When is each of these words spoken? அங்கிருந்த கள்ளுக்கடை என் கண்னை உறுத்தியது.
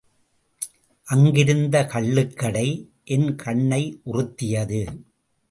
அங்கிருந்த 1.07 1.83
கள்ளுக்கடை 1.93 2.67
என் 3.03 3.35
கண்னை 3.35 4.01
உறுத்தியது. 4.03 4.81